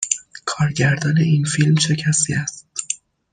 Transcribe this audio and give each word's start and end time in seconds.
کارگردان 0.45 1.17
این 1.17 1.43
فیلم 1.45 1.75
چه 1.75 1.95
کسی 1.95 2.33
است؟ 2.33 2.67